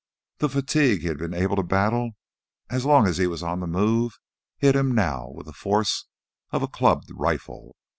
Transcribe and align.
The 0.39 0.49
fatigue 0.49 1.01
he 1.01 1.07
had 1.09 1.19
been 1.19 1.35
able 1.35 1.55
to 1.57 1.61
battle 1.61 2.13
as 2.71 2.85
long 2.85 3.05
as 3.05 3.19
he 3.19 3.27
was 3.27 3.43
on 3.43 3.59
the 3.59 3.67
move, 3.67 4.17
hit 4.57 4.75
him 4.75 4.95
now 4.95 5.29
with 5.29 5.45
the 5.45 5.53
force 5.53 6.07
of 6.49 6.63
a 6.63 6.67
clubbed 6.67 7.09
rifle. 7.13 7.75